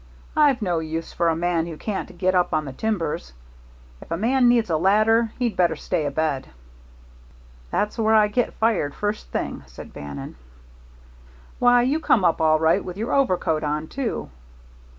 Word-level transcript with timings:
I've 0.35 0.63
no 0.63 0.79
use 0.79 1.13
for 1.13 1.29
a 1.29 1.35
man 1.35 1.67
who 1.67 1.77
can't 1.77 2.17
get 2.17 2.33
up 2.33 2.55
on 2.55 2.65
the 2.65 2.73
timbers. 2.73 3.33
If 4.01 4.09
a 4.09 4.17
man 4.17 4.49
needs 4.49 4.71
a 4.71 4.77
ladder, 4.77 5.31
he'd 5.37 5.55
better 5.55 5.75
stay 5.75 6.07
abed." 6.07 6.47
"That's 7.69 7.99
where 7.99 8.15
I 8.15 8.27
get 8.27 8.53
fired 8.55 8.95
first 8.95 9.27
thing," 9.29 9.61
said 9.67 9.93
Bannon. 9.93 10.37
"Why, 11.59 11.83
you 11.83 11.99
come 11.99 12.25
up 12.25 12.41
all 12.41 12.57
right, 12.59 12.83
with 12.83 12.97
your 12.97 13.13
overcoat 13.13 13.63
on, 13.63 13.85
too." 13.87 14.31